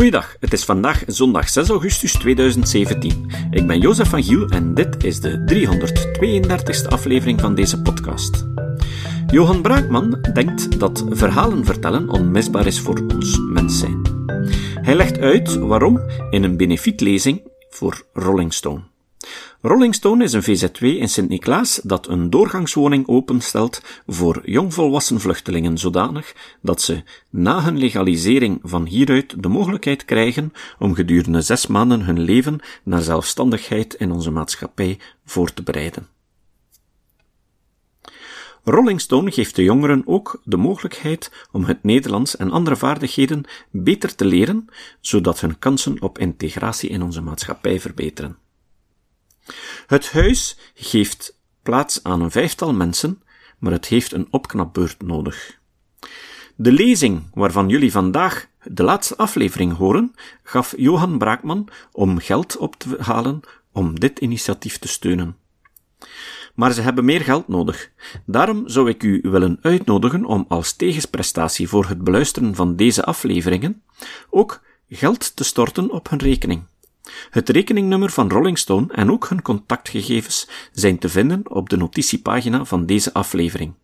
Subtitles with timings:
[0.00, 3.30] Goeiedag, het is vandaag zondag 6 augustus 2017.
[3.50, 5.44] Ik ben Jozef van Giel en dit is de
[6.86, 8.46] 332e aflevering van deze podcast.
[9.26, 14.02] Johan Braakman denkt dat verhalen vertellen onmisbaar is voor ons mens zijn.
[14.74, 18.89] Hij legt uit waarom in een benefietlezing voor Rolling Stone.
[19.62, 26.34] Rolling Stone is een VZW in Sint-Niklaas dat een doorgangswoning openstelt voor jongvolwassen vluchtelingen zodanig
[26.62, 32.20] dat ze na hun legalisering van hieruit de mogelijkheid krijgen om gedurende zes maanden hun
[32.20, 36.08] leven naar zelfstandigheid in onze maatschappij voor te bereiden.
[38.64, 44.14] Rolling Stone geeft de jongeren ook de mogelijkheid om het Nederlands en andere vaardigheden beter
[44.14, 44.68] te leren,
[45.00, 48.38] zodat hun kansen op integratie in onze maatschappij verbeteren.
[49.86, 53.22] Het huis geeft plaats aan een vijftal mensen,
[53.58, 55.58] maar het heeft een opknapbeurt nodig.
[56.56, 62.76] De lezing waarvan jullie vandaag de laatste aflevering horen, gaf Johan Braakman om geld op
[62.76, 63.40] te halen
[63.72, 65.36] om dit initiatief te steunen.
[66.54, 67.90] Maar ze hebben meer geld nodig.
[68.26, 73.82] Daarom zou ik u willen uitnodigen om als tegensprestatie voor het beluisteren van deze afleveringen
[74.30, 76.62] ook geld te storten op hun rekening.
[77.30, 82.64] Het rekeningnummer van Rolling Stone en ook hun contactgegevens zijn te vinden op de notitiepagina
[82.64, 83.74] van deze aflevering.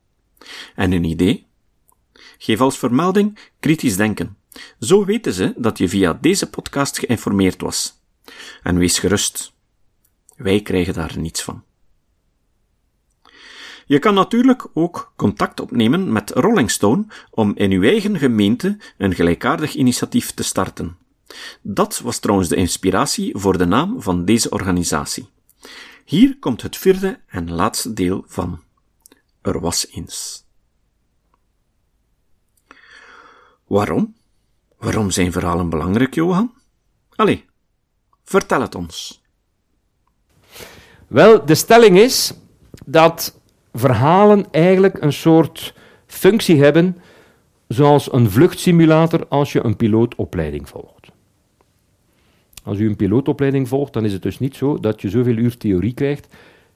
[0.74, 1.46] En een idee?
[2.38, 4.36] Geef als vermelding kritisch denken.
[4.80, 8.00] Zo weten ze dat je via deze podcast geïnformeerd was.
[8.62, 9.52] En wees gerust.
[10.36, 11.64] Wij krijgen daar niets van.
[13.86, 19.14] Je kan natuurlijk ook contact opnemen met Rolling Stone om in uw eigen gemeente een
[19.14, 20.96] gelijkaardig initiatief te starten.
[21.62, 25.28] Dat was trouwens de inspiratie voor de naam van deze organisatie.
[26.04, 28.62] Hier komt het vierde en laatste deel van
[29.42, 30.44] Er was eens.
[33.66, 34.14] Waarom?
[34.78, 36.54] Waarom zijn verhalen belangrijk, Johan?
[37.14, 37.44] Allee,
[38.24, 39.22] vertel het ons.
[41.06, 42.32] Wel, de stelling is
[42.84, 43.40] dat
[43.72, 45.74] verhalen eigenlijk een soort
[46.06, 47.02] functie hebben
[47.68, 50.95] zoals een vluchtsimulator als je een pilootopleiding volgt.
[52.66, 55.56] Als u een pilootopleiding volgt, dan is het dus niet zo dat je zoveel uur
[55.56, 56.26] theorie krijgt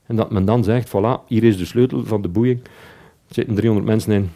[0.06, 2.60] en dat men dan zegt, voilà, hier is de sleutel van de boeing,
[3.28, 4.30] er zitten 300 mensen in,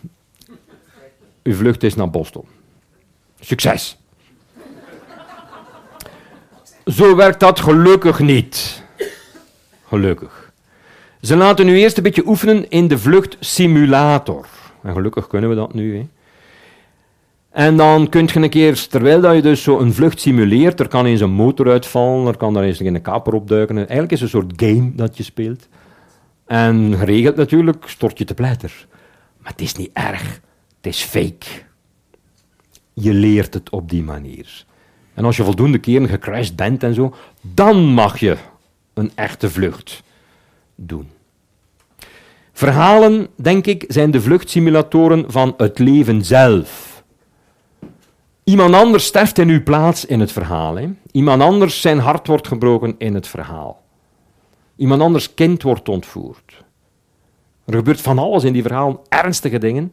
[1.42, 2.44] uw vlucht is naar Boston.
[3.40, 3.98] Succes!
[6.86, 8.82] Zo werkt dat gelukkig niet.
[9.86, 10.52] Gelukkig.
[11.20, 14.46] Ze laten u eerst een beetje oefenen in de vluchtsimulator.
[14.82, 15.96] En gelukkig kunnen we dat nu.
[15.96, 16.08] Hè.
[17.54, 20.88] En dan kun je een keer, terwijl dat je dus zo een vlucht simuleert, er
[20.88, 23.76] kan eens een motor uitvallen, er kan daar eens een kaper opduiken.
[23.76, 25.68] Eigenlijk is het een soort game dat je speelt.
[26.46, 28.86] En geregeld natuurlijk stort je te pletter.
[29.38, 30.40] Maar het is niet erg.
[30.76, 31.46] Het is fake.
[32.92, 34.64] Je leert het op die manier.
[35.14, 38.36] En als je voldoende keren gecrashed bent en zo, dan mag je
[38.94, 40.02] een echte vlucht
[40.74, 41.08] doen.
[42.52, 46.93] Verhalen, denk ik, zijn de vluchtsimulatoren van het leven zelf.
[48.44, 50.78] Iemand anders sterft in uw plaats in het verhaal.
[51.12, 53.82] Iemand anders zijn hart wordt gebroken in het verhaal.
[54.76, 56.64] Iemand anders kind wordt ontvoerd.
[57.64, 59.92] Er gebeurt van alles in die verhalen, ernstige dingen.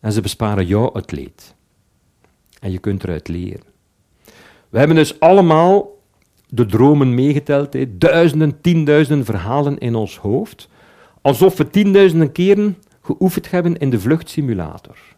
[0.00, 1.54] En ze besparen jou het leed.
[2.60, 3.64] En je kunt eruit leren.
[4.68, 5.98] We hebben dus allemaal
[6.48, 7.98] de dromen meegeteld, hè?
[7.98, 10.68] duizenden, tienduizenden verhalen in ons hoofd,
[11.22, 15.15] alsof we tienduizenden keren geoefend hebben in de vluchtsimulator.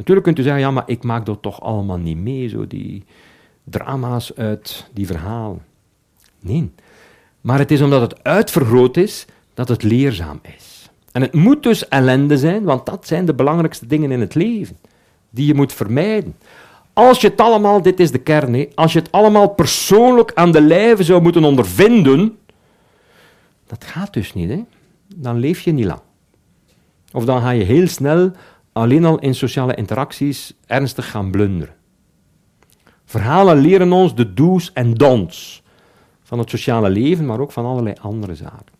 [0.00, 3.04] Natuurlijk kunt u zeggen, ja, maar ik maak dat toch allemaal niet mee, zo die
[3.64, 5.62] drama's uit die verhalen.
[6.40, 6.70] Nee,
[7.40, 10.88] maar het is omdat het uitvergroot is, dat het leerzaam is.
[11.12, 14.76] En het moet dus ellende zijn, want dat zijn de belangrijkste dingen in het leven,
[15.30, 16.36] die je moet vermijden.
[16.92, 20.52] Als je het allemaal, dit is de kern, hè, als je het allemaal persoonlijk aan
[20.52, 22.38] de lijve zou moeten ondervinden,
[23.66, 24.64] dat gaat dus niet, hè?
[25.16, 26.00] dan leef je niet lang.
[27.12, 28.32] Of dan ga je heel snel
[28.72, 31.74] alleen al in sociale interacties ernstig gaan blunderen.
[33.04, 35.62] Verhalen leren ons de do's en don'ts
[36.22, 38.74] van het sociale leven, maar ook van allerlei andere zaken.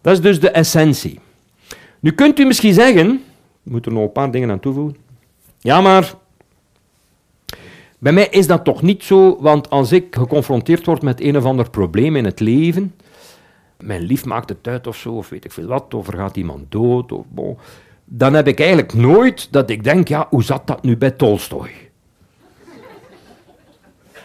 [0.00, 1.20] Dat is dus de essentie.
[2.00, 3.10] Nu kunt u misschien zeggen,
[3.64, 4.96] ik moet er nog een paar dingen aan toevoegen.
[5.58, 6.14] Ja, maar
[7.98, 11.44] bij mij is dat toch niet zo, want als ik geconfronteerd word met een of
[11.44, 12.94] ander probleem in het leven,
[13.78, 16.36] mijn lief maakt het uit of zo, of weet ik veel wat, of er gaat
[16.36, 17.56] iemand dood, of bon,
[18.04, 21.70] dan heb ik eigenlijk nooit dat ik denk, ja, hoe zat dat nu bij Tolstoy?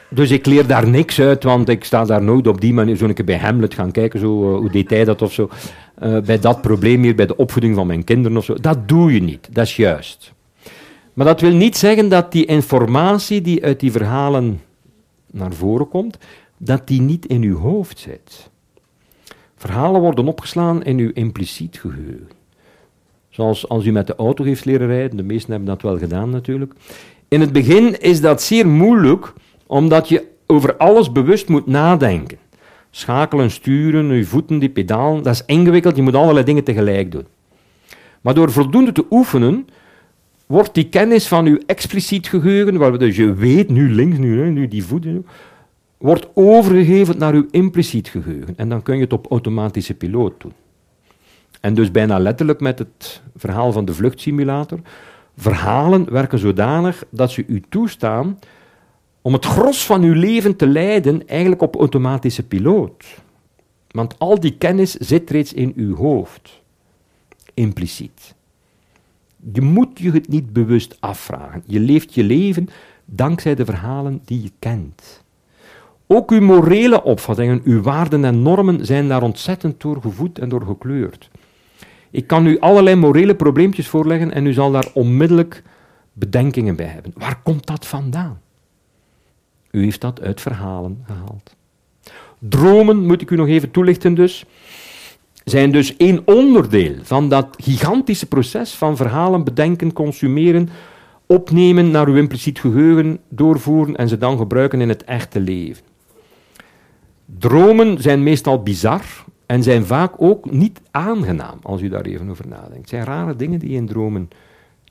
[0.09, 3.05] Dus ik leer daar niks uit, want ik sta daar nooit op die manier, zo
[3.05, 5.49] een keer bij Hamlet gaan kijken, zo, uh, hoe deed hij dat of zo,
[6.03, 8.53] uh, bij dat probleem hier, bij de opvoeding van mijn kinderen of zo.
[8.53, 10.33] Dat doe je niet, dat is juist.
[11.13, 14.61] Maar dat wil niet zeggen dat die informatie die uit die verhalen
[15.31, 16.17] naar voren komt,
[16.57, 18.49] dat die niet in uw hoofd zit.
[19.55, 22.38] Verhalen worden opgeslaan in uw impliciet geheugen.
[23.39, 26.29] Zoals als u met de auto heeft leren rijden, de meesten hebben dat wel gedaan
[26.29, 26.73] natuurlijk.
[27.27, 29.33] In het begin is dat zeer moeilijk,
[29.67, 32.37] omdat je over alles bewust moet nadenken.
[32.91, 37.25] Schakelen, sturen, je voeten, die pedaal, dat is ingewikkeld, je moet allerlei dingen tegelijk doen.
[38.21, 39.67] Maar door voldoende te oefenen,
[40.45, 44.67] wordt die kennis van uw expliciet geheugen, waar dus je weet, nu links, nu, nu
[44.67, 45.25] die voeten,
[45.97, 48.53] wordt overgegeven naar uw impliciet geheugen.
[48.57, 50.53] En dan kun je het op automatische piloot doen.
[51.59, 54.79] En dus bijna letterlijk met het verhaal van de vluchtsimulator.
[55.37, 58.39] Verhalen werken zodanig dat ze u toestaan
[59.21, 63.05] om het gros van uw leven te leiden eigenlijk op automatische piloot.
[63.91, 66.61] Want al die kennis zit reeds in uw hoofd,
[67.53, 68.35] impliciet.
[69.53, 71.63] Je moet je het niet bewust afvragen.
[71.65, 72.69] Je leeft je leven
[73.05, 75.23] dankzij de verhalen die je kent.
[76.07, 80.65] Ook uw morele opvattingen, uw waarden en normen zijn daar ontzettend door gevoed en door
[80.65, 81.29] gekleurd.
[82.11, 85.63] Ik kan u allerlei morele probleempjes voorleggen en u zal daar onmiddellijk
[86.13, 87.13] bedenkingen bij hebben.
[87.15, 88.41] Waar komt dat vandaan?
[89.71, 91.55] U heeft dat uit verhalen gehaald.
[92.39, 94.45] Dromen, moet ik u nog even toelichten dus,
[95.43, 100.69] zijn dus één onderdeel van dat gigantische proces van verhalen bedenken, consumeren,
[101.25, 105.83] opnemen naar uw impliciet geheugen, doorvoeren en ze dan gebruiken in het echte leven.
[107.25, 109.03] Dromen zijn meestal bizar
[109.49, 112.75] en zijn vaak ook niet aangenaam, als u daar even over nadenkt.
[112.75, 114.29] Het zijn rare dingen die je in dromen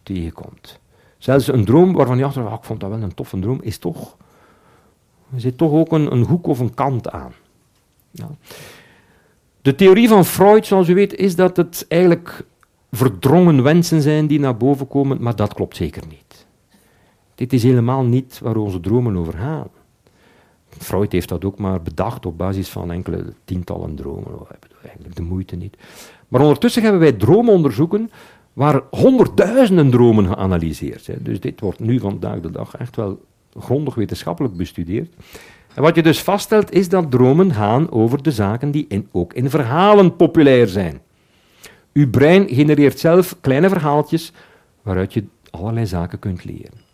[0.02, 0.81] tegenkomt.
[1.19, 3.78] Zelfs een droom waarvan je achteraf, oh, ik vond dat wel een toffe droom, is
[3.78, 4.16] toch,
[5.34, 7.32] er zit toch ook een, een hoek of een kant aan.
[9.62, 12.44] De theorie van Freud, zoals u weet, is dat het eigenlijk
[12.90, 16.46] verdrongen wensen zijn die naar boven komen, maar dat klopt zeker niet.
[17.34, 19.69] Dit is helemaal niet waar onze dromen over gaan.
[20.78, 24.32] Freud heeft dat ook maar bedacht op basis van enkele tientallen dromen.
[24.82, 25.76] Eigenlijk de moeite niet.
[26.28, 28.10] Maar ondertussen hebben wij droomonderzoeken
[28.52, 31.19] waar honderdduizenden dromen geanalyseerd zijn.
[31.22, 33.20] Dus dit wordt nu vandaag de dag echt wel
[33.58, 35.14] grondig wetenschappelijk bestudeerd.
[35.75, 39.32] En wat je dus vaststelt is dat dromen gaan over de zaken die in, ook
[39.32, 41.00] in verhalen populair zijn.
[41.92, 44.32] Uw brein genereert zelf kleine verhaaltjes
[44.82, 46.88] waaruit je allerlei zaken kunt leren.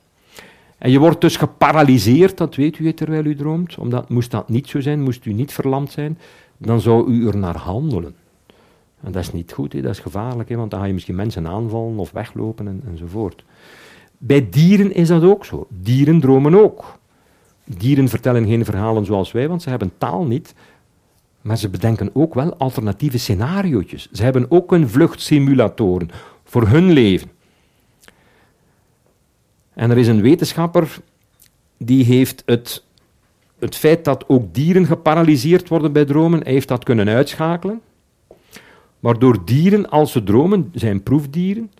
[0.84, 3.78] En je wordt dus geparalyseerd, dat weet u terwijl u droomt.
[3.78, 6.18] Omdat moest dat niet zo zijn, moest u niet verlamd zijn,
[6.56, 8.14] dan zou u er naar handelen.
[9.02, 11.98] En dat is niet goed, dat is gevaarlijk, want dan ga je misschien mensen aanvallen
[11.98, 13.44] of weglopen en, enzovoort.
[14.18, 15.66] Bij dieren is dat ook zo.
[15.68, 16.98] Dieren dromen ook.
[17.64, 20.54] Dieren vertellen geen verhalen zoals wij, want ze hebben taal niet.
[21.40, 24.08] Maar ze bedenken ook wel alternatieve scenario's.
[24.12, 26.10] Ze hebben ook een vluchtsimulatoren
[26.44, 27.30] voor hun leven.
[29.74, 30.98] En er is een wetenschapper
[31.78, 32.84] die heeft het,
[33.58, 37.80] het feit dat ook dieren geparalyseerd worden bij dromen, heeft dat kunnen uitschakelen.
[39.00, 41.70] Waardoor dieren, als ze dromen, zijn proefdieren,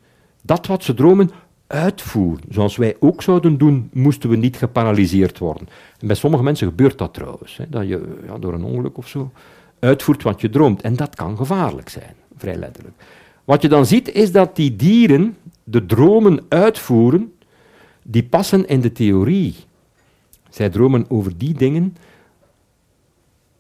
[0.43, 1.31] dat wat ze dromen
[1.67, 2.45] uitvoeren.
[2.51, 5.69] Zoals wij ook zouden doen, moesten we niet geparalyseerd worden.
[6.01, 7.57] En bij sommige mensen gebeurt dat trouwens.
[7.57, 9.31] Hè, dat je ja, door een ongeluk of zo
[9.79, 10.83] uitvoert wat je droomt.
[10.83, 12.95] En dat kan gevaarlijk zijn, vrij letterlijk.
[13.45, 17.33] Wat je dan ziet, is dat die dieren de dromen uitvoeren
[18.07, 19.55] die passen in de theorie.
[20.51, 21.97] Zij dromen over die dingen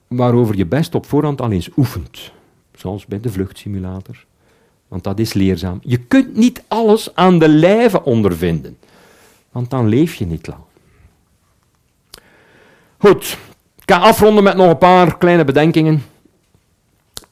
[0.07, 2.33] waarover je best op voorhand al eens oefent.
[2.75, 4.25] Zoals bij de vluchtsimulator.
[4.89, 5.79] Want dat is leerzaam.
[5.83, 8.77] Je kunt niet alles aan de lijve ondervinden.
[9.51, 10.63] Want dan leef je niet lang.
[12.99, 13.39] Goed,
[13.77, 16.03] ik ga afronden met nog een paar kleine bedenkingen.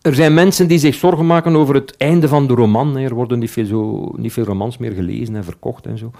[0.02, 2.96] Er zijn mensen die zich zorgen maken over het einde van de roman.
[2.96, 6.10] Er worden niet veel, zo, niet veel romans meer gelezen en verkocht en zo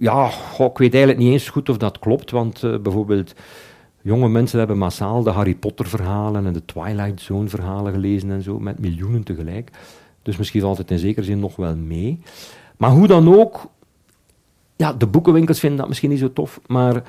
[0.00, 3.34] ja, ik weet eigenlijk niet eens goed of dat klopt, want uh, bijvoorbeeld
[4.02, 8.42] jonge mensen hebben massaal de Harry Potter verhalen en de Twilight Zone verhalen gelezen en
[8.42, 9.70] zo, met miljoenen tegelijk.
[10.22, 12.20] Dus misschien valt het in zekere zin nog wel mee.
[12.76, 13.66] Maar hoe dan ook,
[14.76, 17.02] ja, de boekenwinkels vinden dat misschien niet zo tof, maar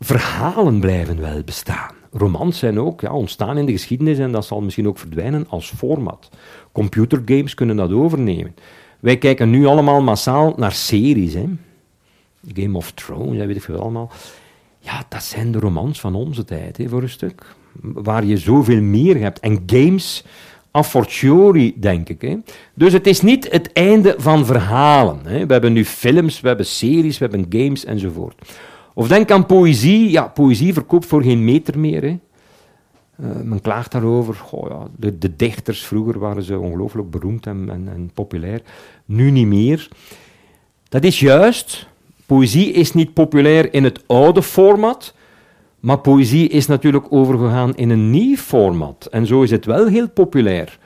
[0.00, 1.94] verhalen blijven wel bestaan.
[2.12, 5.70] Romans zijn ook ja, ontstaan in de geschiedenis en dat zal misschien ook verdwijnen als
[5.70, 6.28] format.
[6.72, 8.54] Computergames kunnen dat overnemen.
[9.00, 11.34] Wij kijken nu allemaal massaal naar series.
[11.34, 11.44] Hè.
[12.54, 14.10] Game of Thrones, dat weet ik veel allemaal.
[14.78, 17.42] Ja, dat zijn de romans van onze tijd, voor een stuk.
[17.80, 19.40] Waar je zoveel meer hebt.
[19.40, 20.24] En games
[20.76, 22.20] a fortiori, denk ik.
[22.20, 22.36] Hè.
[22.74, 25.20] Dus het is niet het einde van verhalen.
[25.22, 25.46] Hè.
[25.46, 28.52] We hebben nu films, we hebben series, we hebben games enzovoort.
[28.94, 30.10] Of denk aan poëzie.
[30.10, 32.02] Ja, poëzie verkoopt voor geen meter meer.
[32.02, 32.18] Hè.
[33.20, 34.36] Uh, men klaagt daarover.
[34.68, 38.62] Ja, de, dichters vroeger waren ze ongelooflijk beroemd en, en populair.
[39.04, 39.88] Nu niet meer.
[40.88, 41.86] Dat is juist.
[42.28, 45.14] Poëzie is niet populair in het oude format,
[45.80, 49.08] maar poëzie is natuurlijk overgegaan in een nieuw format.
[49.10, 50.78] En zo is het wel heel populair.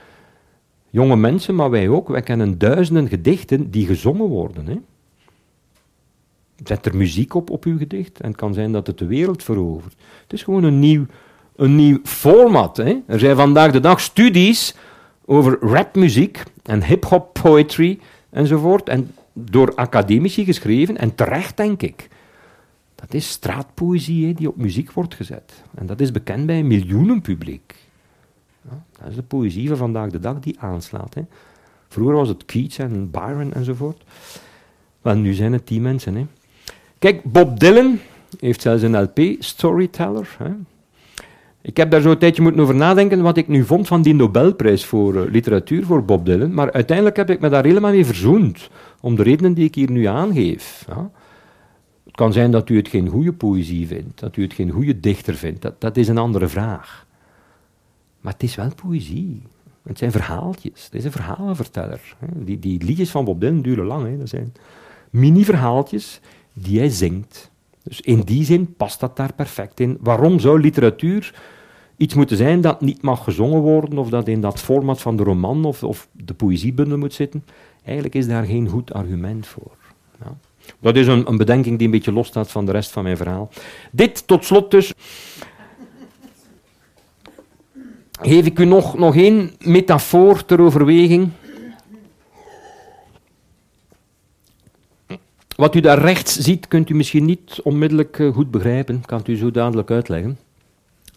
[0.91, 4.67] Jonge mensen, maar wij ook, wij kennen duizenden gedichten die gezongen worden.
[4.67, 4.77] Hè?
[6.65, 9.43] Zet er muziek op op uw gedicht en het kan zijn dat het de wereld
[9.43, 9.95] verovert.
[10.23, 11.07] Het is gewoon een nieuw,
[11.57, 12.77] een nieuw format.
[12.77, 12.99] Hè?
[13.07, 14.75] Er zijn vandaag de dag studies
[15.25, 17.99] over rapmuziek en hip-hop poetry
[18.31, 18.89] enzovoort.
[18.89, 22.09] En door academici geschreven, en terecht denk ik.
[22.95, 25.63] Dat is straatpoëzie die op muziek wordt gezet.
[25.75, 27.75] En dat is bekend bij een miljoenenpubliek.
[28.71, 31.17] Ja, dat is de poëzie van vandaag de dag die aanslaat.
[31.89, 34.03] Vroeger was het Keats en Byron enzovoort.
[35.03, 36.31] Maar nu zijn het die mensen.
[36.99, 37.99] Kijk, Bob Dylan
[38.41, 40.37] heeft zelfs een LP, Storyteller.
[41.63, 44.15] Ik heb daar zo een tijdje moeten over nadenken wat ik nu vond van die
[44.15, 46.55] Nobelprijs voor uh, literatuur voor Bob Dylan.
[46.55, 48.71] Maar uiteindelijk heb ik me daar helemaal mee verzoend.
[49.03, 50.85] Om de redenen die ik hier nu aangeef.
[50.89, 51.11] Ja.
[52.05, 55.01] Het kan zijn dat u het geen goede poëzie vindt, dat u het geen goede
[55.01, 55.63] dichter vindt.
[55.63, 57.07] Dat, dat is een andere vraag.
[58.21, 59.43] Maar het is wel poëzie.
[59.83, 60.85] Het zijn verhaaltjes.
[60.85, 62.17] Het is een verhalenverteller.
[62.35, 64.07] Die, die liedjes van Bob Dylan duren lang.
[64.07, 64.19] Hè.
[64.19, 64.53] Dat zijn
[65.11, 66.21] mini-verhaaltjes
[66.53, 67.51] die hij zingt.
[67.83, 69.99] Dus in die zin past dat daar perfect in.
[70.01, 71.35] Waarom zou literatuur
[72.03, 75.23] iets moeten zijn dat niet mag gezongen worden of dat in dat format van de
[75.23, 77.45] roman of, of de poëziebundel moet zitten?
[77.85, 79.77] Eigenlijk is daar geen goed argument voor.
[80.25, 80.37] Ja.
[80.81, 83.51] Dat is een, een bedenking die een beetje losstaat van de rest van mijn verhaal.
[83.91, 84.93] Dit tot slot dus.
[88.21, 91.31] Geef ik u nog, nog één metafoor ter overweging.
[95.57, 99.37] Wat u daar rechts ziet, kunt u misschien niet onmiddellijk eh, goed begrijpen, kan u
[99.37, 100.39] zo dadelijk uitleggen.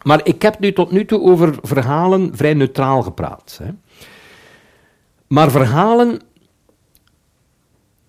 [0.06, 3.60] Maar ik heb nu tot nu toe over verhalen vrij neutraal gepraat.
[3.64, 3.70] Hè.
[5.28, 6.22] Maar verhalen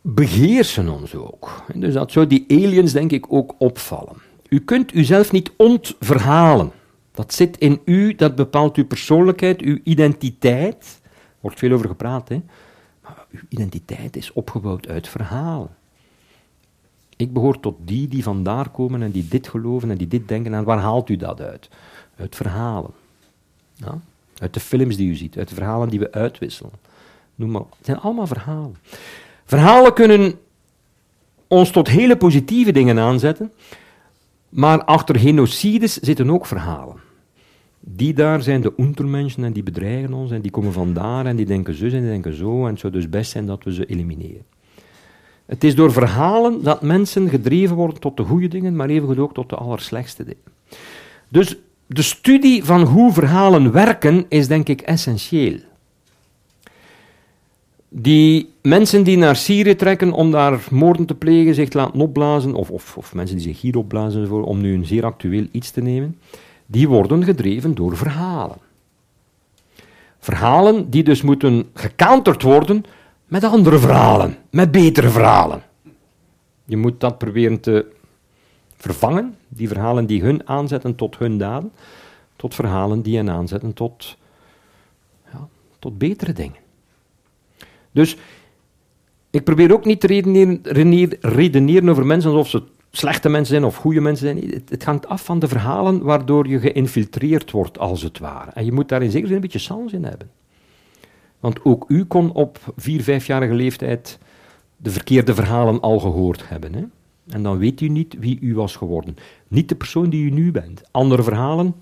[0.00, 1.64] beheersen ons ook.
[1.74, 4.16] Dus dat zou die aliens denk ik ook opvallen.
[4.48, 6.72] U kunt uzelf niet ontverhalen.
[7.12, 11.00] Dat zit in u, dat bepaalt uw persoonlijkheid, uw identiteit.
[11.02, 12.42] Er wordt veel over gepraat, hè.
[13.02, 15.76] Maar uw identiteit is opgebouwd uit verhalen.
[17.16, 20.54] Ik behoor tot die die vandaar komen en die dit geloven en die dit denken.
[20.54, 21.68] En waar haalt u dat uit?
[22.16, 22.90] Uit verhalen.
[23.74, 24.00] Ja?
[24.38, 26.72] Uit de films die u ziet, uit de verhalen die we uitwisselen.
[27.34, 27.62] Noem maar.
[27.76, 28.76] Het zijn allemaal verhalen.
[29.44, 30.38] Verhalen kunnen
[31.48, 33.52] ons tot hele positieve dingen aanzetten,
[34.48, 36.96] maar achter genocides zitten ook verhalen.
[37.80, 41.46] Die daar zijn de untermenschen en die bedreigen ons en die komen vandaar en die
[41.46, 43.86] denken zo en die denken zo en het zou dus best zijn dat we ze
[43.86, 44.44] elimineren.
[45.46, 49.34] Het is door verhalen dat mensen gedreven worden tot de goede dingen, maar evengoed ook
[49.34, 50.42] tot de allerslechtste dingen.
[51.28, 55.58] Dus de studie van hoe verhalen werken is denk ik essentieel.
[57.88, 62.70] Die mensen die naar Syrië trekken om daar moorden te plegen, zich laten opblazen, of,
[62.70, 66.18] of, of mensen die zich hier opblazen, om nu een zeer actueel iets te nemen,
[66.66, 68.56] die worden gedreven door verhalen.
[70.18, 72.84] Verhalen die dus moeten gecounterd worden
[73.26, 75.62] met andere verhalen, met betere verhalen.
[76.64, 77.86] Je moet dat proberen te
[78.76, 81.72] vervangen, die verhalen die hun aanzetten tot hun daden,
[82.36, 84.16] tot verhalen die hen aanzetten tot,
[85.32, 86.60] ja, tot betere dingen.
[87.92, 88.16] Dus
[89.30, 93.76] ik probeer ook niet te redeneren, redeneren over mensen alsof ze slechte mensen zijn of
[93.76, 94.62] goede mensen zijn.
[94.68, 98.50] Het, hangt af van de verhalen waardoor je geïnfiltreerd wordt, als het ware.
[98.50, 100.30] En je moet daar in zekere zin een beetje sans in hebben.
[101.46, 104.18] Want ook u kon op vier, vijfjarige leeftijd
[104.76, 106.74] de verkeerde verhalen al gehoord hebben.
[106.74, 106.82] Hè?
[107.28, 109.16] En dan weet u niet wie u was geworden.
[109.48, 110.82] Niet de persoon die u nu bent.
[110.90, 111.74] Andere verhalen,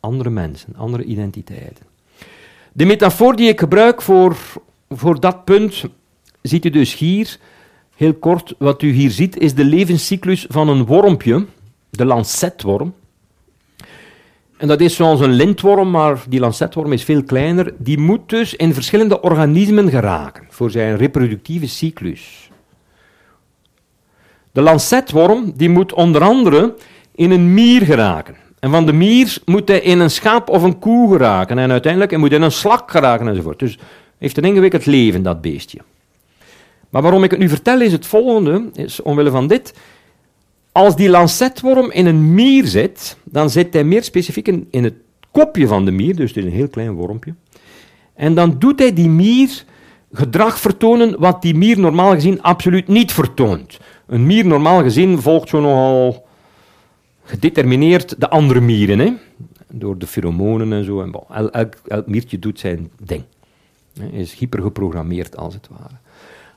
[0.00, 1.86] andere mensen, andere identiteiten.
[2.72, 4.36] De metafoor die ik gebruik voor
[4.88, 5.84] voor dat punt
[6.40, 7.38] ziet u dus hier,
[7.96, 11.46] heel kort, wat u hier ziet, is de levenscyclus van een wormpje,
[11.90, 12.94] de lancetworm.
[14.62, 17.74] En dat is zoals een lintworm, maar die lancetworm is veel kleiner.
[17.78, 22.50] Die moet dus in verschillende organismen geraken voor zijn reproductieve cyclus.
[24.52, 26.74] De lancetworm die moet onder andere
[27.14, 28.36] in een mier geraken.
[28.58, 31.58] En van de mier moet hij in een schaap of een koe geraken.
[31.58, 33.58] En uiteindelijk hij moet in een slak geraken enzovoort.
[33.58, 33.78] Dus
[34.18, 35.78] heeft een ingewikkeld leven, dat beestje.
[36.90, 39.74] Maar waarom ik het nu vertel is het volgende, is omwille van dit.
[40.72, 44.94] Als die lancetworm in een mier zit, dan zit hij meer specifiek in, het
[45.30, 47.34] kopje van de mier, dus het is een heel klein wormpje.
[48.14, 49.64] En dan doet hij die mier
[50.12, 53.78] gedrag vertonen wat die mier normaal gezien absoluut niet vertoont.
[54.06, 56.26] Een mier normaal gezien volgt zo nogal
[57.24, 59.12] gedetermineerd de andere mieren, hè?
[59.72, 61.02] door de pheromonen en zo.
[61.02, 63.22] En bon, elk, elk miertje doet zijn ding.
[63.98, 65.94] Hij is hypergeprogrammeerd, als het ware.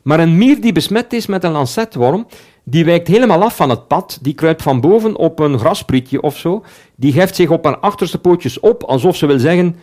[0.06, 2.28] Maar een mier die besmet is met een lancetworm,
[2.64, 6.38] die wijkt helemaal af van het pad, die kruipt van boven op een grasprietje of
[6.38, 6.64] zo,
[6.96, 9.76] die heft zich op haar achterste pootjes op, alsof ze wil zeggen,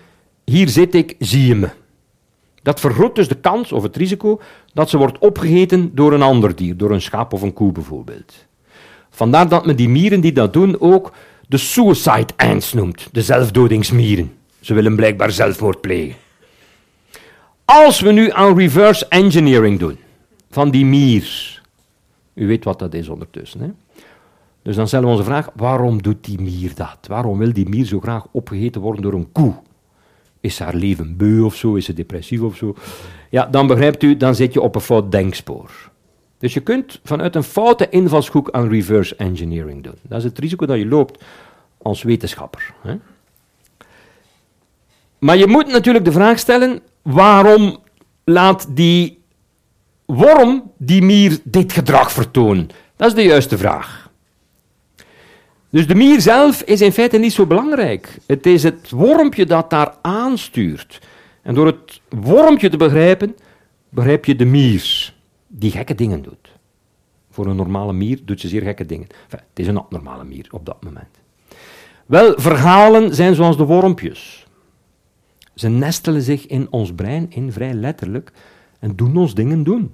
[0.45, 1.69] hier zit ik, zie je me.
[2.63, 4.41] Dat vergroot dus de kans of het risico
[4.73, 8.47] dat ze wordt opgegeten door een ander dier, door een schaap of een koe bijvoorbeeld.
[9.11, 11.13] Vandaar dat men die mieren die dat doen ook
[11.49, 14.33] de suicide ants noemt, de zelfdodingsmieren.
[14.61, 16.17] Ze willen blijkbaar zelfmoord plegen.
[17.65, 19.99] Als we nu aan reverse engineering doen
[20.53, 21.61] van die mier,
[22.35, 23.71] u weet wat dat is ondertussen, hè?
[24.63, 26.99] Dus dan stellen we onze vraag, waarom doet die mier dat?
[27.09, 29.55] Waarom wil die mier zo graag opgegeten worden door een koe?
[30.41, 31.75] Is haar leven beu of zo?
[31.75, 32.75] Is ze depressief of zo?
[33.31, 35.91] Ja, dan begrijpt u, dan zit je op een fout denkspoor.
[36.39, 39.95] Dus je kunt vanuit een foute invalshoek aan reverse engineering doen.
[40.03, 41.25] Dat is het risico dat je loopt
[41.83, 42.75] als wetenschapper.
[42.83, 42.97] Hè?
[45.19, 47.79] Maar je moet natuurlijk de vraag stellen: waarom
[48.25, 49.22] laat die
[50.15, 52.71] worm, die mier, dit gedrag vertonen?
[52.97, 54.11] Dat is de juiste vraag.
[55.71, 58.19] Dus de mier zelf is in feite niet zo belangrijk.
[58.27, 61.01] Het is het wormpje dat daar aanstuurt.
[61.43, 63.37] En door het wormpje te begrijpen,
[63.89, 65.15] begrijp je de mier
[65.47, 66.53] die gekke dingen doet.
[67.31, 69.07] Voor een normale mier doet ze zeer gekke dingen.
[69.23, 71.09] Enfin, het is een abnormale mier op dat moment.
[72.07, 74.47] Wel, verhalen zijn zoals de wormpjes.
[75.55, 78.33] Ze nestelen zich in ons brein in, vrij letterlijk,
[78.79, 79.91] en doen ons dingen doen.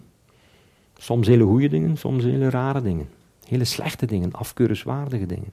[1.01, 3.09] Soms hele goede dingen, soms hele rare dingen.
[3.49, 5.53] Hele slechte dingen, afkeurenswaardige dingen.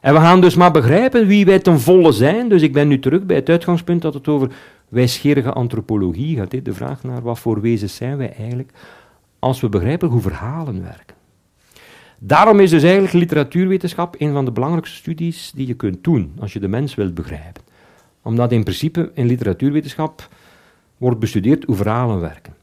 [0.00, 2.48] En we gaan dus maar begrijpen wie wij ten volle zijn.
[2.48, 4.50] Dus ik ben nu terug bij het uitgangspunt dat het over
[4.88, 6.64] wijsgerige antropologie gaat.
[6.64, 8.72] De vraag naar wat voor wezens zijn wij eigenlijk
[9.38, 11.16] als we begrijpen hoe verhalen werken.
[12.18, 16.52] Daarom is dus eigenlijk literatuurwetenschap een van de belangrijkste studies die je kunt doen als
[16.52, 17.62] je de mens wilt begrijpen.
[18.22, 20.28] Omdat in principe in literatuurwetenschap
[20.96, 22.54] wordt bestudeerd hoe verhalen werken.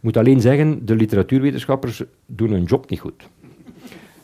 [0.00, 3.28] Ik moet alleen zeggen, de literatuurwetenschappers doen hun job niet goed.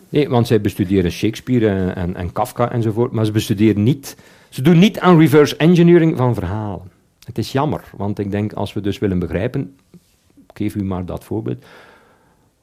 [0.09, 4.17] Nee, want zij bestuderen Shakespeare en, en, en Kafka enzovoort, maar ze bestuderen niet,
[4.49, 6.91] ze doen niet aan reverse engineering van verhalen.
[7.25, 9.77] Het is jammer, want ik denk als we dus willen begrijpen,
[10.35, 11.65] ik geef u maar dat voorbeeld,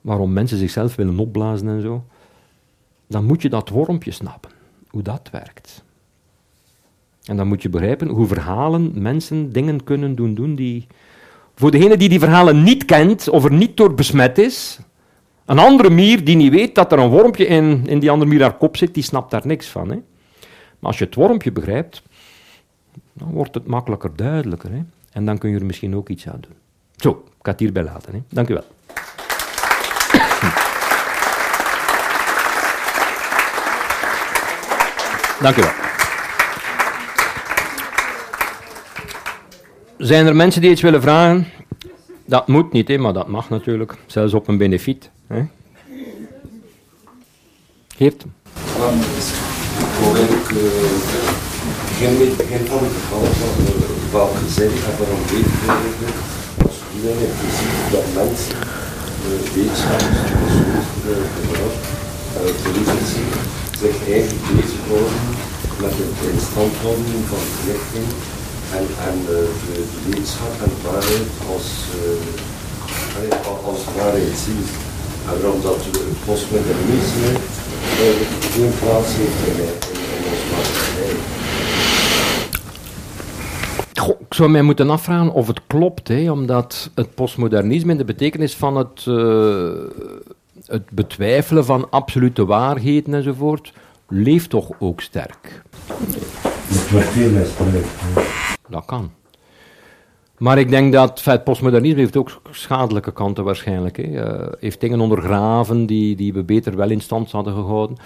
[0.01, 2.05] waarom mensen zichzelf willen opblazen en zo,
[3.07, 4.51] dan moet je dat wormpje snappen,
[4.87, 5.83] hoe dat werkt.
[7.23, 10.87] En dan moet je begrijpen hoe verhalen mensen dingen kunnen doen doen die...
[11.63, 14.79] Voor degene die die verhalen niet kent of er niet door besmet is,
[15.45, 18.41] een andere mier die niet weet dat er een wormpje in, in die andere mier
[18.41, 19.89] haar kop zit, die snapt daar niks van.
[19.89, 19.95] Hè?
[20.79, 22.01] Maar als je het wormpje begrijpt,
[23.13, 24.71] dan wordt het makkelijker duidelijker.
[24.71, 24.81] Hè?
[25.11, 26.55] En dan kun je er misschien ook iets aan doen.
[26.95, 28.13] Zo, ik ga het hierbij laten.
[28.13, 28.19] Hè?
[28.29, 28.65] Dank u wel.
[35.41, 35.92] Dank u wel.
[40.03, 41.47] Zijn er mensen die iets willen vragen?
[42.25, 43.95] Dat moet niet, hè, maar dat mag natuurlijk.
[44.05, 45.09] Zelfs op een benefiet.
[45.27, 45.41] Hè.
[47.95, 48.25] Geert?
[48.77, 50.15] Ja, ik wil
[51.99, 53.51] eigenlijk geen, van het geval van
[54.11, 56.17] welke zin en waarom weet ik eigenlijk
[56.65, 58.57] als iedereen in principe dat mensen
[59.25, 60.21] uh, wetenschappers,
[61.33, 61.81] filosofen,
[62.35, 63.23] uh, politici
[63.81, 65.21] zich eigenlijk bezighouden
[65.81, 68.07] met het instandhouden van verlichting
[68.77, 71.67] en, en de, de, wetenschap en de waarheid als,
[73.21, 74.63] uh, als waarheid zien.
[75.27, 77.31] En waarom dat het postmodernisme
[78.53, 79.73] geen plaats heeft in, in,
[80.17, 81.15] in onze maatschappij.
[83.93, 88.05] Goh, ik zou mij moeten afvragen of het klopt, hè, omdat het postmodernisme in de
[88.05, 89.71] betekenis van het, uh,
[90.65, 93.73] het betwijfelen van absolute waarheden enzovoort,
[94.07, 95.61] leeft toch ook sterk.
[96.67, 97.87] Het wordt veel misbruikt.
[98.73, 99.11] Dat kan.
[100.37, 103.97] Maar ik denk dat het postmodernisme heeft ook schadelijke kanten waarschijnlijk.
[103.97, 104.03] Hè.
[104.03, 107.97] Uh, heeft dingen ondergraven die, die we beter wel in stand hadden gehouden.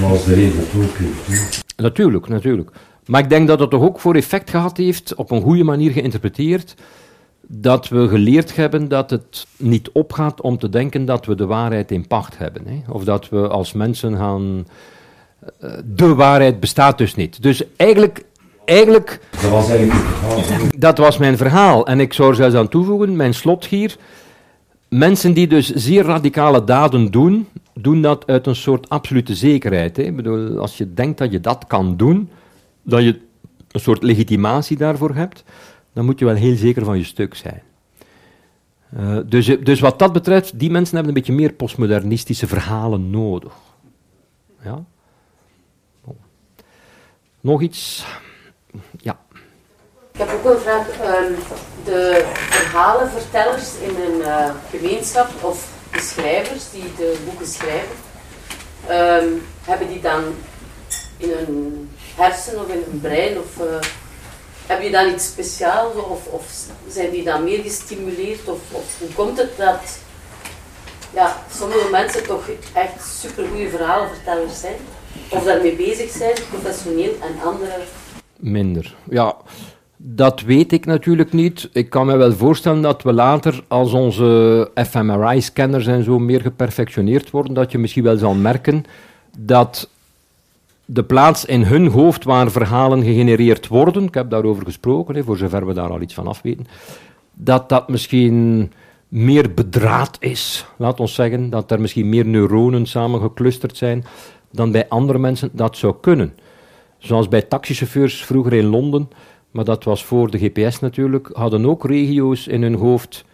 [0.00, 1.64] Maar als de reden ook heeft.
[1.76, 2.70] Natuurlijk, natuurlijk.
[3.06, 5.90] Maar ik denk dat het toch ook voor effect gehad heeft, op een goede manier
[5.90, 6.74] geïnterpreteerd,
[7.40, 11.90] dat we geleerd hebben dat het niet opgaat om te denken dat we de waarheid
[11.90, 12.62] in pacht hebben.
[12.66, 12.92] Hè?
[12.92, 14.66] Of dat we als mensen gaan.
[15.60, 17.42] Uh, de waarheid bestaat dus niet.
[17.42, 18.24] Dus eigenlijk.
[18.66, 20.70] Eigenlijk dat was eigenlijk het verhaal.
[20.78, 21.86] Dat was mijn verhaal.
[21.86, 23.96] En ik zou er zelfs aan toevoegen, mijn slot hier.
[24.88, 29.96] Mensen die dus zeer radicale daden doen, doen dat uit een soort absolute zekerheid.
[29.96, 30.02] Hè?
[30.02, 32.30] Ik bedoel, als je denkt dat je dat kan doen,
[32.82, 33.20] dat je
[33.70, 35.44] een soort legitimatie daarvoor hebt,
[35.92, 37.62] dan moet je wel heel zeker van je stuk zijn.
[38.98, 43.52] Uh, dus, dus wat dat betreft, die mensen hebben een beetje meer postmodernistische verhalen nodig.
[44.64, 44.84] Ja?
[47.40, 48.06] Nog iets?
[50.16, 50.86] Ik heb ook een vraag.
[50.88, 51.36] Um,
[51.84, 57.96] de verhalenvertellers in een uh, gemeenschap of de schrijvers die de boeken schrijven,
[58.90, 60.34] um, hebben die dan
[61.16, 63.80] in hun hersen of in hun brein of uh,
[64.66, 66.44] heb je dan iets speciaals of, of
[66.88, 69.98] zijn die dan meer gestimuleerd of, of hoe komt het dat
[71.14, 74.76] ja, sommige mensen toch echt supergoeie verhalenvertellers zijn
[75.28, 77.80] of daarmee bezig zijn, professioneel en anderen
[78.36, 78.94] minder.
[79.10, 79.36] Ja,
[79.96, 81.68] dat weet ik natuurlijk niet.
[81.72, 87.30] Ik kan me wel voorstellen dat we later, als onze fMRI-scanners en zo meer geperfectioneerd
[87.30, 88.84] worden, dat je misschien wel zal merken
[89.38, 89.88] dat
[90.84, 95.66] de plaats in hun hoofd waar verhalen gegenereerd worden, ik heb daarover gesproken, voor zover
[95.66, 96.66] we daar al iets van af weten,
[97.32, 98.72] dat dat misschien
[99.08, 104.04] meer bedraad is, laat ons zeggen, dat er misschien meer neuronen samengeclusterd zijn
[104.50, 106.34] dan bij andere mensen dat zou kunnen.
[106.98, 109.08] Zoals bij taxichauffeurs vroeger in Londen,
[109.50, 113.24] maar dat was voor de GPS natuurlijk, hadden ook regio's in hun hoofd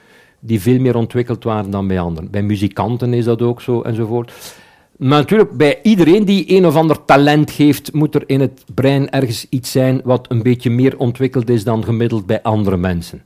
[0.41, 2.31] die veel meer ontwikkeld waren dan bij anderen.
[2.31, 4.33] Bij muzikanten is dat ook zo enzovoort.
[4.97, 9.11] Maar natuurlijk, bij iedereen die een of ander talent geeft, moet er in het brein
[9.11, 13.23] ergens iets zijn wat een beetje meer ontwikkeld is dan gemiddeld bij andere mensen.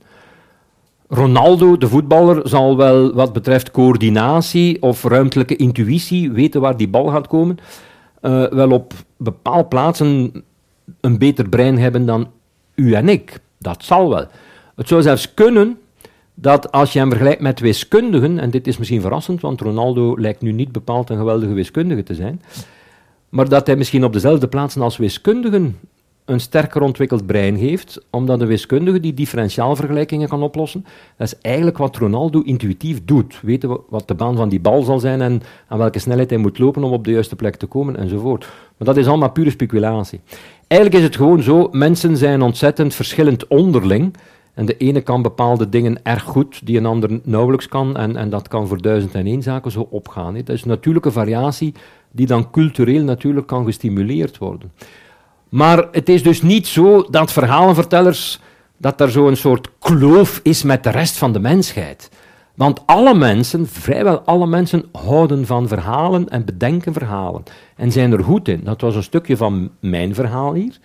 [1.07, 7.07] Ronaldo, de voetballer, zal wel wat betreft coördinatie of ruimtelijke intuïtie weten waar die bal
[7.07, 7.57] gaat komen.
[8.21, 10.31] Uh, wel op bepaalde plaatsen
[11.01, 12.27] een beter brein hebben dan
[12.77, 13.39] u en ik.
[13.57, 14.25] Dat zal wel.
[14.75, 15.77] Het zou zelfs kunnen
[16.33, 20.41] dat als je hem vergelijkt met wiskundigen, en dit is misschien verrassend, want Ronaldo lijkt
[20.41, 22.41] nu niet bepaald een geweldige wiskundige te zijn,
[23.29, 25.75] maar dat hij misschien op dezelfde plaatsen als wiskundigen
[26.25, 30.85] een sterker ontwikkeld brein heeft, omdat een wiskundige die differentiaalvergelijkingen kan oplossen,
[31.17, 33.39] dat is eigenlijk wat Ronaldo intuïtief doet.
[33.41, 36.39] Weten we wat de baan van die bal zal zijn en aan welke snelheid hij
[36.39, 38.47] moet lopen om op de juiste plek te komen enzovoort.
[38.77, 40.21] Maar dat is allemaal pure speculatie.
[40.67, 44.15] Eigenlijk is het gewoon zo, mensen zijn ontzettend verschillend onderling.
[44.53, 47.97] En de ene kan bepaalde dingen erg goed, die een ander nauwelijks kan.
[47.97, 50.33] En, en dat kan voor duizend en één zaken zo opgaan.
[50.33, 51.73] Dat is natuurlijke variatie
[52.11, 54.71] die dan cultureel natuurlijk kan gestimuleerd worden.
[55.49, 58.39] Maar het is dus niet zo dat verhalenvertellers,
[58.77, 62.09] dat er zo'n soort kloof is met de rest van de mensheid.
[62.57, 67.43] Want alle mensen, vrijwel alle mensen, houden van verhalen en bedenken verhalen.
[67.75, 68.61] En zijn er goed in.
[68.63, 70.79] Dat was een stukje van mijn verhaal hier.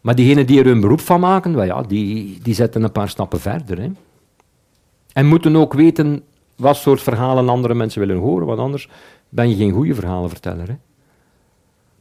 [0.00, 3.40] Maar diegenen die er hun beroep van maken, ja, die, die zetten een paar stappen
[3.40, 3.80] verder.
[3.80, 3.90] Hè.
[5.12, 6.22] En moeten ook weten
[6.56, 8.88] wat soort verhalen andere mensen willen horen, want anders
[9.28, 10.68] ben je geen goede verhalenverteller.
[10.68, 10.76] Hè.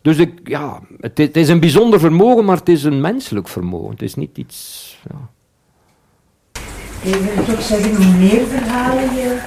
[0.02, 3.92] Dus ik, ja, het, het, is een bijzonder vermogen, maar het is een menselijk vermogen.
[3.92, 4.98] Het is niet iets.
[5.10, 5.30] Ja.
[7.04, 9.38] Je wil toch zeggen, hoe meer verhalen je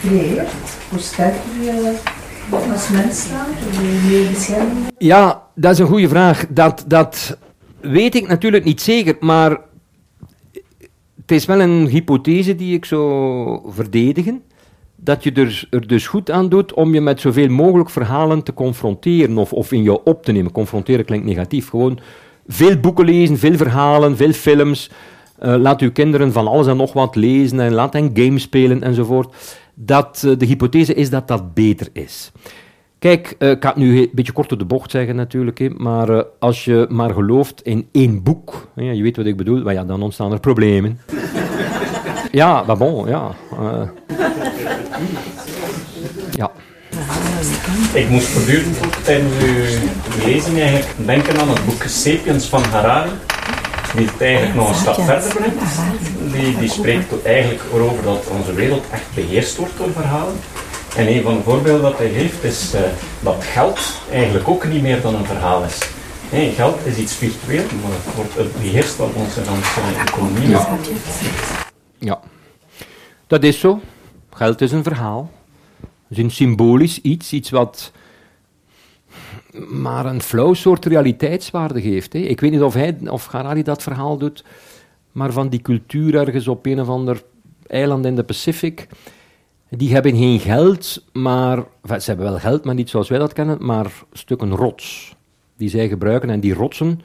[0.00, 0.50] creëert,
[0.90, 1.96] hoe sterker je
[2.50, 4.86] als mens staat, hoe meer bescherming.
[4.98, 6.46] Ja, dat is een goede vraag.
[6.48, 7.38] Dat, dat
[7.80, 9.50] weet ik natuurlijk niet zeker, maar
[11.20, 14.42] het is wel een hypothese die ik zou verdedigen
[14.96, 18.54] dat je er, er, dus goed aan doet om je met zoveel mogelijk verhalen te
[18.54, 20.52] confronteren of, of in jou op te nemen.
[20.52, 21.68] Confronteren klinkt negatief.
[21.68, 21.98] Gewoon
[22.46, 24.90] veel boeken lezen, veel verhalen, veel films.
[25.42, 28.82] Uh, laat uw kinderen van alles en nog wat lezen en laat hen games spelen
[28.82, 29.34] enzovoort.
[29.74, 32.32] Dat, uh, de hypothese is dat dat beter is.
[32.98, 35.68] Kijk, uh, ik ga het nu een beetje kort op de bocht zeggen natuurlijk, hè,
[35.68, 40.02] maar als je maar gelooft in één boek, hè, je weet wat ik bedoel, dan
[40.02, 41.00] ontstaan er problemen.
[42.32, 43.34] ja, maar bon, ja.
[46.30, 46.50] Ja.
[47.94, 53.10] Ik moest voortdurend tijdens uw lezing eigenlijk denken aan het boek Sapiens van Harari,
[53.96, 55.62] die het eigenlijk nog een stap verder brengt.
[56.32, 60.34] Die, die spreekt eigenlijk over dat onze wereld echt beheerst wordt door verhalen.
[60.96, 62.80] En een van de voorbeelden dat hij geeft is uh,
[63.20, 65.78] dat geld eigenlijk ook niet meer dan een verhaal is.
[66.54, 70.48] Geld is iets virtueel, maar het wordt beheerst door onze, onze economie.
[70.48, 70.78] Ja.
[71.98, 72.20] ja,
[73.26, 73.80] dat is zo.
[74.30, 75.30] Geld is een verhaal.
[75.80, 77.92] Het is een symbolisch iets, iets wat
[79.68, 82.12] maar een flauw soort realiteitswaarde geeft.
[82.12, 82.18] Hè.
[82.18, 84.44] Ik weet niet of, hij, of Harari dat verhaal doet,
[85.12, 87.22] maar van die cultuur ergens op een of ander
[87.66, 88.86] eiland in de Pacific.
[89.70, 93.64] Die hebben geen geld, maar ze hebben wel geld, maar niet zoals wij dat kennen,
[93.64, 95.16] maar stukken rots
[95.56, 96.30] die zij gebruiken.
[96.30, 97.00] En die rotsen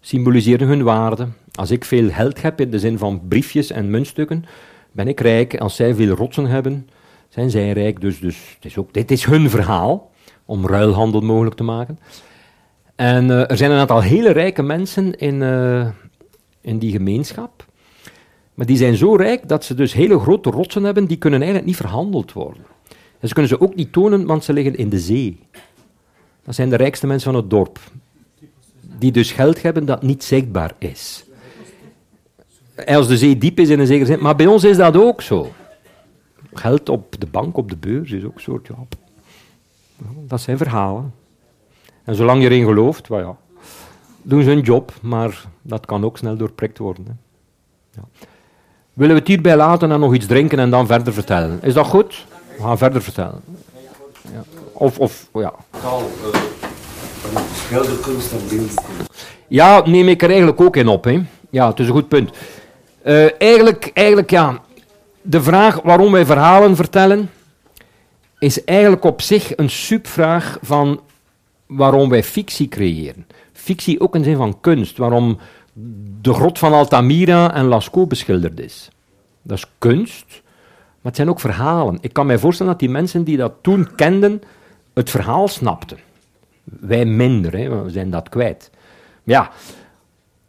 [0.00, 1.26] symboliseren hun waarde.
[1.52, 4.44] Als ik veel geld heb in de zin van briefjes en muntstukken,
[4.92, 5.56] ben ik rijk.
[5.58, 6.88] Als zij veel rotsen hebben,
[7.28, 8.00] zijn zij rijk.
[8.00, 10.10] Dus, dus het is ook, dit is hun verhaal
[10.46, 11.98] om ruilhandel mogelijk te maken.
[12.94, 15.86] En uh, er zijn een aantal hele rijke mensen in, uh,
[16.60, 17.64] in die gemeenschap.
[18.54, 21.68] Maar die zijn zo rijk dat ze dus hele grote rotsen hebben, die kunnen eigenlijk
[21.68, 22.62] niet verhandeld worden.
[23.20, 25.38] En ze kunnen ze ook niet tonen, want ze liggen in de zee.
[26.44, 27.78] Dat zijn de rijkste mensen van het dorp.
[28.98, 31.24] Die dus geld hebben dat niet zichtbaar is.
[32.86, 34.22] als de zee diep is in een zekere zin.
[34.22, 35.52] Maar bij ons is dat ook zo.
[36.52, 38.74] Geld op de bank, op de beurs, is ook een soort, ja...
[40.26, 41.14] Dat zijn verhalen.
[42.04, 43.36] En zolang je erin gelooft, ja,
[44.22, 47.20] doen ze hun job, maar dat kan ook snel doorprikt worden.
[47.90, 48.02] Ja.
[48.92, 51.58] Willen we het hierbij laten en nog iets drinken en dan verder vertellen?
[51.62, 52.26] Is dat goed?
[52.56, 53.40] We gaan verder vertellen.
[54.32, 54.44] Ja.
[54.72, 55.54] Of, of, ja.
[57.54, 59.26] Schilderkunst en beeldkunst.
[59.48, 61.04] Ja, neem ik er eigenlijk ook in op.
[61.04, 61.22] Hè.
[61.50, 62.30] Ja, het is een goed punt.
[63.04, 64.60] Uh, eigenlijk, eigenlijk, ja,
[65.22, 67.30] de vraag waarom wij verhalen vertellen,
[68.46, 71.00] is eigenlijk op zich een subvraag van
[71.66, 73.26] waarom wij fictie creëren.
[73.52, 75.38] Fictie ook in zin van kunst, waarom
[76.20, 78.88] de grot van Altamira en Lascaux beschilderd is.
[79.42, 81.98] Dat is kunst, maar het zijn ook verhalen.
[82.00, 84.42] Ik kan mij voorstellen dat die mensen die dat toen kenden,
[84.94, 85.98] het verhaal snapten.
[86.64, 88.70] Wij minder, hè, we zijn dat kwijt.
[89.24, 89.50] Ja,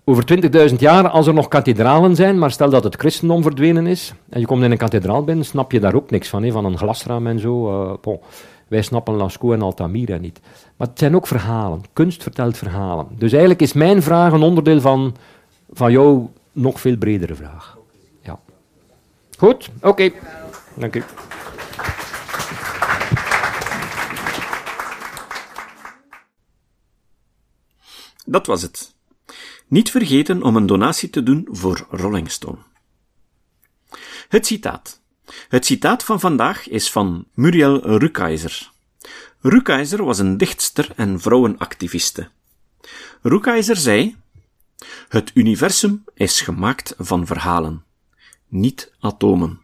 [0.10, 0.24] over
[0.70, 4.40] 20.000 jaar, als er nog kathedralen zijn, maar stel dat het christendom verdwenen is, en
[4.40, 6.78] je komt in een kathedraal binnen, snap je daar ook niks van, hè, van een
[6.78, 7.84] glasraam en zo.
[7.84, 8.20] Uh, bon.
[8.68, 10.40] Wij snappen Lascaux en Altamira niet.
[10.76, 11.82] Maar het zijn ook verhalen.
[11.94, 13.08] Kunst vertelt verhalen.
[13.10, 15.16] Dus eigenlijk is mijn vraag een onderdeel van,
[15.72, 17.78] van jouw nog veel bredere vraag.
[18.22, 18.40] Ja.
[19.38, 19.70] Goed?
[19.82, 20.12] Oké.
[20.74, 21.04] Dank u.
[28.26, 28.96] Dat was het.
[29.68, 32.58] Niet vergeten om een donatie te doen voor Rolling Stone.
[34.30, 35.02] Het citaat.
[35.50, 38.72] Het citaat van vandaag is van Muriel Rukeyser.
[39.42, 42.30] Rukeyser was een dichtster en vrouwenactiviste.
[43.22, 44.16] Rukeyser zei:
[45.08, 47.84] Het universum is gemaakt van verhalen,
[48.48, 49.62] niet atomen.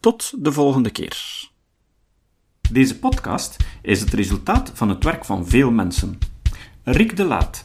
[0.00, 1.50] Tot de volgende keer.
[2.70, 6.18] Deze podcast is het resultaat van het werk van veel mensen.
[6.82, 7.64] Rick de Laat